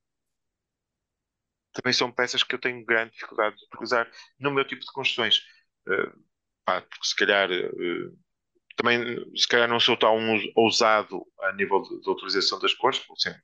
[1.73, 5.43] também são peças que eu tenho grande dificuldade de usar no meu tipo de construções.
[5.89, 6.13] Eh,
[6.65, 8.13] pá, porque se calhar eh,
[8.77, 12.99] também se calhar não sou tão us- ousado a nível de, de utilização das cores,
[13.01, 13.43] por exemplo,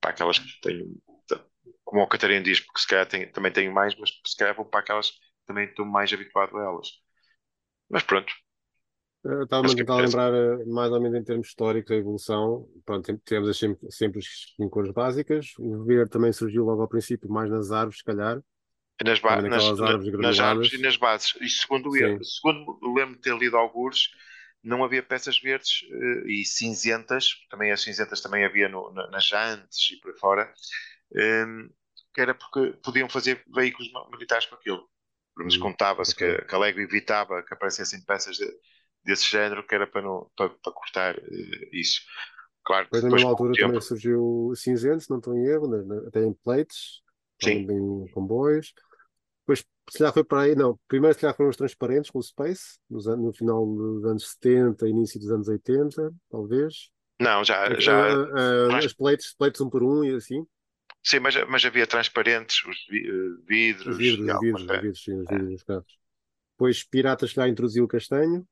[0.00, 0.96] para aquelas que tenho,
[1.84, 4.64] como o Catarina diz, porque se calhar tenho- também tenho mais, mas se calhar vou
[4.66, 6.88] para aquelas que também estou mais habituado a elas.
[7.90, 8.32] Mas pronto,
[9.42, 9.96] Estava-me a tentar interessa.
[9.98, 12.68] lembrar, eh, mais ou menos em termos históricos, a evolução.
[12.84, 15.54] Pronto, tivemos as sempre, sempre as em cores básicas.
[15.58, 18.42] O verde também surgiu logo ao princípio, mais nas árvores, se calhar.
[19.04, 21.34] Nas, ba- nas, na- árvores nas árvores e nas bases.
[21.40, 24.10] E segundo, eu- segundo lembro de ter lido alguns,
[24.62, 29.26] não havia peças verdes eh, e cinzentas, também as cinzentas também havia no- na- nas
[29.26, 30.52] jantes e por aí fora,
[31.16, 31.68] ehm,
[32.14, 34.78] que era porque podiam fazer veículos militares com aquilo.
[35.34, 38.58] Pelo menos Hum, contava-se que, que a Lego evitava que aparecessem peças de-
[39.06, 42.02] desse género, que era para, não, para, para cortar eh, isso.
[42.64, 45.44] Claro que Depois, na mesma altura, tempo, também surgiu o cinzento, se não estou em
[45.46, 47.02] erro, na- até em plates,
[47.40, 48.72] sim, também em comboios.
[49.42, 50.78] Depois, se calhar foi para aí, não.
[50.88, 54.88] Primeiro, se calhar foram os transparentes com o Space, nos no final dos anos 70,
[54.88, 56.90] início dos anos 80, talvez.
[57.20, 60.46] não, já, Ah, já ah, trans- as plates, plates um por um e assim.
[61.02, 63.42] sim, mas, mas havia transparentes, os vi- eh,
[63.84, 65.30] Os vidros vidros, os vidros, os vidros, sim, os É.
[65.30, 65.98] vidros dos carros.
[66.52, 68.46] Depois, Piratas já introduziu o castanho,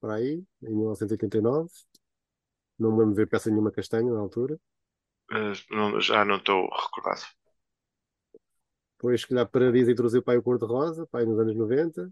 [0.00, 1.68] para aí, em 1989.
[2.78, 4.58] Não me lembro de ver peça nenhuma castanho na altura.
[5.30, 7.22] Eh, não- já não estou recordado.
[8.96, 12.10] Depois, se calhar, Paradiso introduziu para aí o cor-de-rosa, para aí nos anos 90.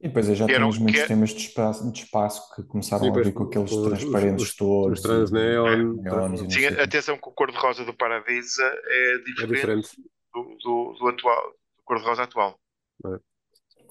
[0.00, 3.04] E depois já Que tínhamos muitos que é- temas de espaço, de espaço que começaram
[3.04, 4.98] Sim, a pois, vir com aqueles os- transparentes os- os- todos.
[4.98, 9.18] os trans neon, neons e não Sim, atenção que o cor-de-rosa do Paradisa é É
[9.18, 10.10] diferente, diferente.
[10.34, 12.60] do, do, do atual, do cor-de-rosa atual.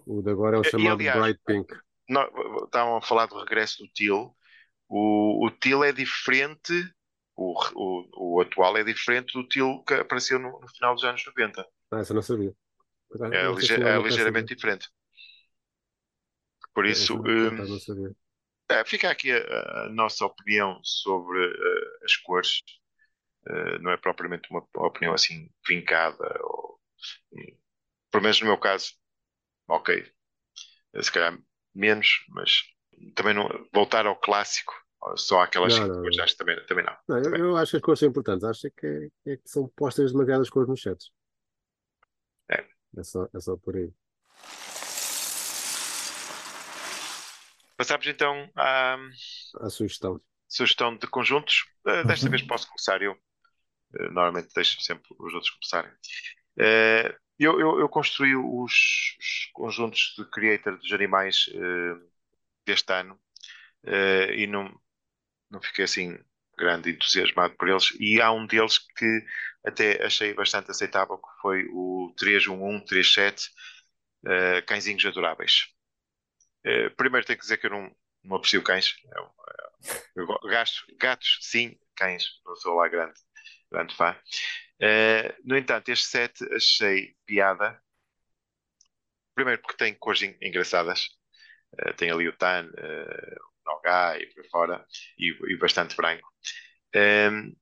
[0.06, 1.73] O de agora é o E- e, chamado aliás, Bright Pink.
[2.09, 2.23] Não,
[2.65, 4.35] estavam a falar do regresso do Teal.
[4.89, 6.73] O, o Teal é diferente,
[7.35, 11.23] o, o, o atual é diferente do Teal que apareceu no, no final dos anos
[11.25, 11.65] 90.
[11.91, 12.53] Ah, essa eu não sabia.
[13.31, 14.89] É, Não é peça ligeiramente diferente.
[16.73, 18.13] Por essa isso, hum.
[18.69, 22.61] É, fica aqui a, a nossa opinião sobre eh, as cores.
[23.47, 26.23] Eh, não é propriamente uma opinião assim vincada.
[26.43, 26.79] Ou,
[27.33, 27.57] hum,
[28.11, 28.93] pelo menos no meu caso,
[29.67, 30.11] ok.
[31.01, 31.37] Se calhar
[31.75, 32.63] menos, mas
[33.15, 34.73] também não voltar ao clássico,
[35.17, 36.95] só aquelas Não, acho que também, também não.
[37.07, 37.41] Não, eu, Também.
[37.41, 38.43] eu acho que as cores são importantes.
[38.45, 41.12] Acho que, é, que são postas demasiadas cores nos chats.
[42.49, 42.65] É.
[42.97, 43.91] É só, é só por aí.
[47.77, 48.97] Passamos então à
[49.62, 50.21] A sugestão.
[50.47, 51.65] sugestão de conjuntos.
[51.88, 52.31] Eh, desta Uhum.
[52.31, 53.13] vez posso começar eu.
[53.99, 55.91] Eh, normalmente deixo sempre os outros começarem.
[56.59, 58.74] Eh, eu, eu, eu construí os,
[59.19, 61.96] os conjuntos de creator dos animais eh,
[62.65, 63.19] deste ano
[63.86, 64.69] eh, e não,
[65.52, 66.17] não fiquei assim
[66.58, 67.91] grande entusiasmado por eles.
[68.00, 69.26] E há um deles que
[69.65, 73.52] até achei bastante aceitável, que foi o 31137
[74.28, 75.67] eh, Cãezinhos Adoráveis.
[76.65, 77.91] Eh, primeiro tenho que dizer que eu não,
[78.24, 78.96] não aprecio cães.
[79.15, 79.30] Eu,
[80.15, 83.13] eu go- gasto, gatos, sim, cães, não sou lá grande,
[83.72, 84.15] grande fã.
[84.88, 87.69] Eh, no entanto, este set achei piada.
[89.36, 91.10] Primeiro porque tem en- engraçadas.
[91.80, 94.86] Eh, tem ali o tan, eh, o nogá e por fora,
[95.19, 96.28] e, e bastante branco.
[96.93, 97.54] Ehm,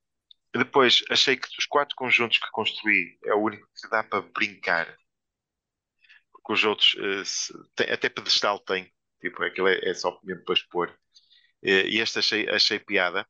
[0.56, 4.88] depois, achei que dos quatro conjuntos que construí, é o único que dá para brincar.
[6.32, 8.92] Porque os outros, eh, se- tem- até pedestal tem.
[9.22, 10.90] Tipo, aquilo é, é só mesmo para expor.
[11.64, 13.28] Eh, e este achei, achei piada.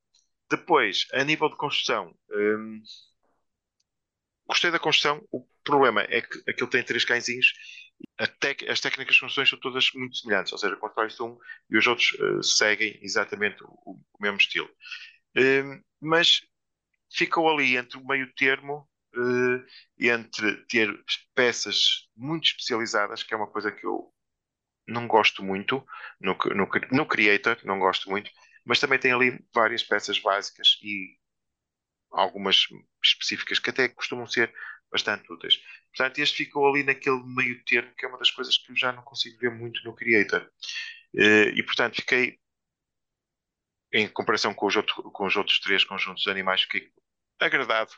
[0.50, 2.82] Depois, a nível de construção, hum,
[4.52, 5.22] gostei da construção.
[5.32, 7.54] O problema é que aquilo tem três cãezinhos.
[8.40, 10.52] Tec- as técnicas de construção são todas muito semelhantes.
[10.54, 11.38] Ou seja, constrói-se um
[11.70, 14.70] e os outros eh, seguem exatamente o, o mesmo estilo.
[15.38, 16.42] Hum, mas
[17.14, 19.66] ficou ali entre o meio termo eh,
[20.14, 20.90] entre ter
[21.36, 24.14] peças muito especializadas, que é uma coisa que eu
[24.88, 25.86] não gosto muito
[26.20, 28.32] no, no, no Creator, não gosto muito,
[28.66, 31.18] mas também tem ali várias peças básicas e
[32.12, 32.68] algumas
[33.04, 34.54] específicas que até costumam ser
[34.92, 35.58] bastante úteis.
[35.96, 38.92] Portanto, este ficou ali naquele meio termo, que é uma das coisas que eu já
[38.92, 40.50] não consigo ver muito no Creator.
[41.16, 42.40] Eh, E, portanto, fiquei,
[43.92, 46.92] em comparação com os, outro, com os outros três conjuntos de animais, fiquei
[47.40, 47.92] agradado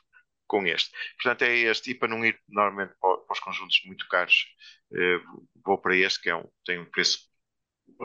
[0.47, 0.91] com este.
[1.21, 4.45] Portanto, é este, e para não ir normalmente para, os conjuntos muito caros,
[4.93, 5.19] eh,
[5.63, 7.19] vou para este, que é um, tem um preço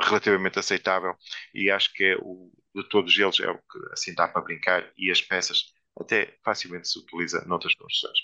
[0.02, 1.16] relativamente aceitável
[1.54, 4.92] e acho que é o, de todos eles é o que assim dá para brincar
[4.96, 8.18] e as peças até facilmente se utiliza noutras construções.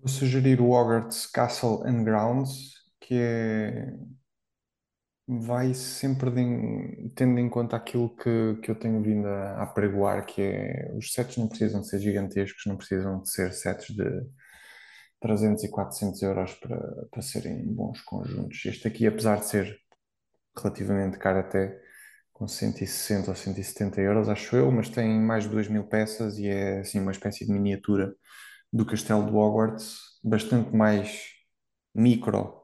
[0.00, 3.92] Vou sugerir o Hogwarts Castle and Grounds, que é
[5.26, 10.26] vai sempre de en- tendo em conta aquilo que, que eu tenho vindo a, apregoar,
[10.26, 14.04] que é os sets não precisam ser gigantescos, não precisam de ser sets de
[15.20, 16.78] 300 e 400 euros para,
[17.10, 18.64] para serem bons conjuntos.
[18.66, 19.78] Este aqui, apesar de ser
[20.58, 21.80] relativamente caro até,
[22.32, 26.48] com 160 ou 170 euros, acho eu, mas tem mais de 2 mil peças e
[26.48, 28.14] é assim uma espécie de miniatura
[28.72, 31.30] do castelo de Hogwarts, bastante mais
[31.94, 32.60] micro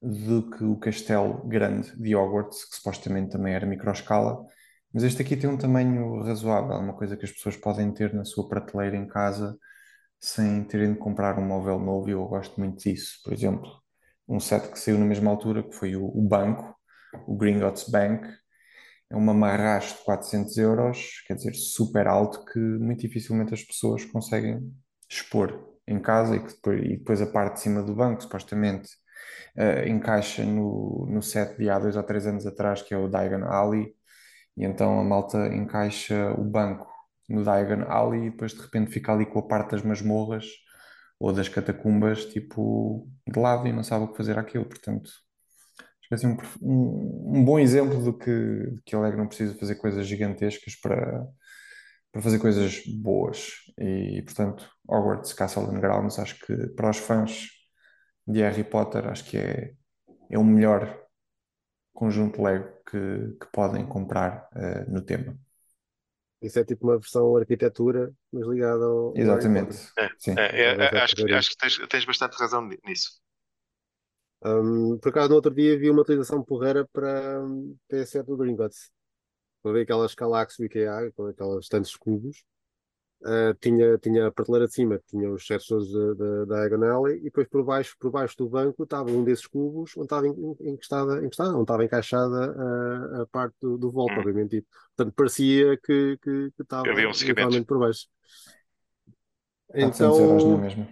[0.00, 4.44] do que o castelo grande de Hogwarts, que supostamente também era microescala,
[4.92, 8.24] mas este aqui tem um tamanho razoável, uma coisa que as pessoas podem ter na
[8.24, 9.56] sua prateleira em casa
[10.20, 13.20] sem terem de comprar um móvel novo, e eu gosto muito disso.
[13.24, 13.70] Por exemplo,
[14.28, 16.76] um set que saiu na mesma altura, que foi o, o banco,
[17.26, 18.26] o Gringotts Bank,
[19.12, 24.04] é uma marracho de 400 euros, quer dizer, super alto, que muito dificilmente as pessoas
[24.06, 24.74] conseguem
[25.08, 28.88] expor em casa e, que depois, e depois a parte de cima do banco, supostamente,
[29.58, 33.08] uh, encaixa no, no set de há dois ou três anos atrás, que é o
[33.08, 33.94] Diagon Alley,
[34.56, 36.88] e então a malta encaixa o banco
[37.28, 40.46] no Diagon Alley e depois de repente fica ali com a parte das masmorras
[41.20, 45.10] ou das catacumbas, tipo, de lado e não sabe o que fazer aquilo, portanto
[46.14, 50.76] assim, um, um, bom exemplo do que, de que Alegre não precisa fazer coisas gigantescas
[50.76, 51.26] para,
[52.10, 53.52] para fazer coisas boas.
[53.78, 57.48] E, portanto, Hogwarts Castle and Grounds, acho que para os fãs
[58.26, 59.74] de Harry Potter, acho que é,
[60.30, 61.00] é o melhor
[61.92, 65.36] conjunto Lego que, que podem comprar uh, no tema.
[66.42, 69.16] Isso é tipo uma versão arquitetura, mas ligada ao.
[69.16, 69.76] Exatamente.
[69.96, 70.34] É, Sim.
[70.36, 73.21] É, é, é acho, que, acho que tens, tens bastante razão nisso.
[74.44, 77.40] Um, por acaso, no outro dia vi uma utilização porreira para
[77.90, 78.90] PS7 do Gringotts.
[79.62, 82.44] Para ver aquelas Calax do IKEA, com aquelas tantos cubos.
[83.20, 85.86] Uh, tinha, tinha a prateleira de cima, tinha os setores
[86.18, 90.06] da Diagonal e depois por baixo, por baixo do banco estava um desses cubos onde
[90.06, 94.18] estava encostada, encostada onde estava encaixada a, a parte do, do volta, hum.
[94.18, 94.56] obviamente.
[94.56, 98.08] E, portanto, parecia que, que, que estava um por baixo.
[99.72, 100.88] Então, euros não é mesmo?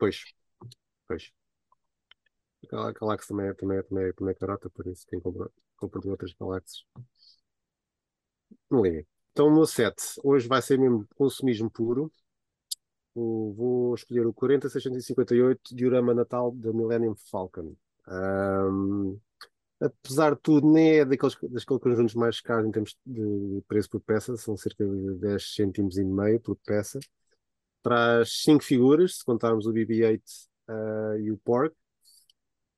[0.00, 0.24] Pois,
[1.06, 1.30] pois.
[2.72, 5.50] A Galaxy também é, também é, também é, também é carota, por isso quem compra,
[5.76, 6.84] compra de outras Galaxies.
[8.70, 9.06] Não liguem.
[9.32, 12.10] Então, no 7, hoje vai ser mesmo consumismo puro.
[13.14, 17.76] O, vou escolher o 40658 Diorama Natal da Millennium Falcon.
[18.08, 19.18] Um,
[19.80, 24.00] apesar de tudo, nem é daqueles, daqueles conjuntos mais caros em termos de preço por
[24.00, 26.98] peça, são cerca de 10 cêntimos e meio por peça.
[27.82, 30.20] Traz 5 figuras, se contarmos o BB-8
[30.68, 31.76] uh, e o Pork.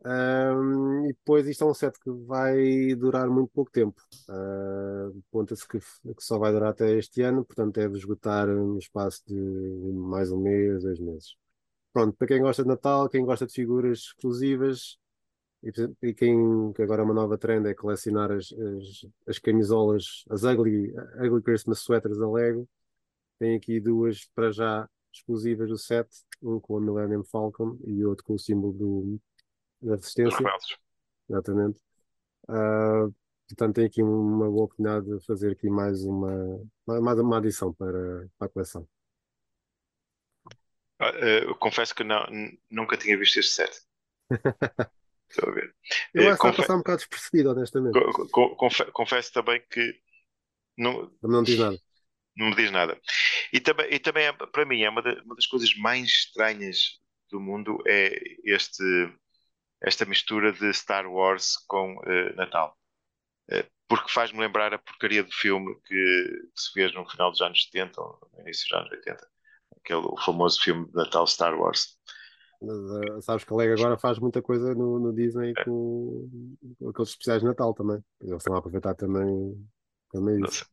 [0.05, 4.01] Um, e depois isto é um set que vai durar muito pouco tempo.
[4.29, 9.23] Uh, Conta-se que, que, só vai durar até este ano, portanto deve esgotar no espaço
[9.27, 11.37] de mais um mês, dois meses.
[11.93, 14.99] Pronto, para quem gosta de Natal, quem gosta de figuras exclusivas
[15.63, 15.71] e,
[16.09, 20.45] e quem que agora é uma nova trend é colecionar as, as, as camisolas, as
[20.45, 22.69] ugly, ugly Christmas sweaters da Lego,
[23.39, 26.09] tem aqui duas para já exclusivas do set,
[26.43, 29.21] um com a Millennium Falcon e outro com o símbolo do
[29.81, 30.45] da resistência.
[31.29, 31.81] Exatamente.
[32.49, 33.15] Uh,
[33.47, 36.33] portanto, tem aqui uma boa oportunidade de fazer aqui mais uma,
[36.87, 38.89] mais uma adição para, para a coleção.
[41.01, 42.27] Uh, confesso que não,
[42.71, 43.83] nunca tinha visto este set.
[45.29, 45.75] Estou a ver.
[46.15, 46.57] Eu acho que Confe...
[46.57, 48.31] passar um bocado despercebido, honestamente.
[48.31, 48.85] Confe...
[48.93, 50.01] Confesso também que
[50.77, 51.79] não, também não diz nada.
[52.37, 52.99] Não me diz nada.
[53.53, 57.41] E também, e também é, para mim, é uma, uma das coisas mais estranhas do
[57.41, 58.83] mundo é este
[59.81, 62.77] esta mistura de Star Wars com uh, Natal.
[63.51, 65.95] Uh, porque faz-me lembrar a porcaria do filme que,
[66.55, 69.29] que, se fez no final dos anos 70 ou no início dos anos 80.
[69.77, 71.97] Aquele o famoso filme de Natal Star Wars.
[72.61, 75.65] Mas, uh, sabes que Lego agora faz muita coisa no, no Disney é.
[75.65, 76.29] com,
[76.79, 78.03] com, aqueles especiais de Natal também.
[78.21, 79.69] Eles estão a aproveitar também,
[80.11, 80.67] também isso.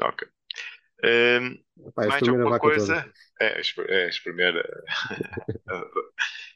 [0.00, 0.26] Ok.
[1.04, 3.12] Um, Epá, mais alguma coisa?
[3.40, 4.54] É, é, espremer.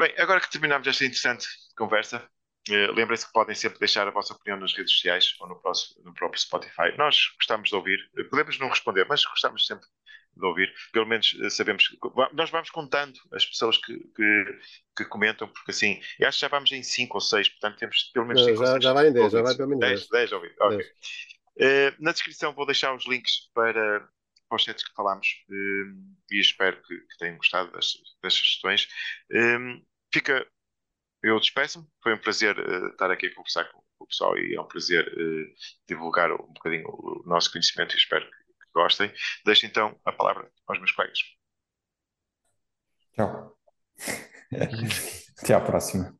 [0.00, 2.26] Bem, agora que terminamos esta interessante conversa,
[2.70, 6.02] uh, lembrem-se que podem sempre deixar a vossa opinião nas redes sociais ou no, próximo,
[6.02, 6.96] no próprio Spotify.
[6.96, 9.86] Nós gostamos de ouvir, eh, podemos não responder, mas gostamos sempre
[10.34, 10.72] de ouvir.
[10.90, 11.98] Pelo menos uh, sabemos que
[12.32, 14.58] nós vamos contando as pessoas que, que,
[14.96, 18.10] que, comentam, porque assim, eu acho que já vamos em 5 ou 6, portanto temos
[18.14, 18.82] pelo menos 5 ou 6.
[18.82, 20.08] Já vai em 10, já vai pelo menos 10.
[20.08, 20.54] 10, 10 ouvir.
[20.60, 20.78] Ok.
[20.78, 24.08] Uh, na descrição vou deixar os links para
[24.48, 28.88] para os sets que falámos um, e espero que, que, tenham gostado das, das sugestões.
[29.32, 29.80] Um,
[30.12, 30.46] fica,
[31.22, 34.54] eu despeço-me, foi um prazer uh, estar aqui a conversar com, com, o pessoal e
[34.54, 35.54] é um prazer uh,
[35.88, 39.12] divulgar um bocadinho o, nosso conhecimento e espero que, que gostem.
[39.44, 41.18] Deixo então a palavra aos meus colegas.
[43.12, 43.56] Tchau.
[45.42, 46.16] Até à próxima.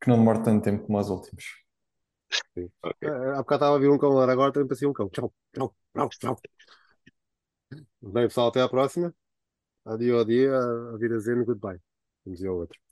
[0.00, 1.44] Que não demore tanto tempo como os últimos.
[2.56, 3.08] Okay.
[3.08, 5.08] Uh, há bocado estava a vir um cão, agora também parecia um cão.
[5.08, 6.40] Tchau, tchau, tchau, tchau.
[8.00, 9.14] Bem, pessoal, até à próxima.
[9.84, 11.80] Adio, adio, a vida zen, goodbye.
[12.24, 12.87] Vamos dizer ao outro.